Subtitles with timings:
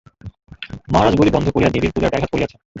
[0.87, 2.59] মহারাজ বলি বন্ধ করিয়া দেবীর পূজার ব্যাঘাত করিয়াছেন।